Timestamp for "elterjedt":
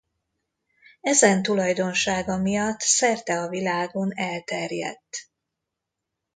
4.15-5.29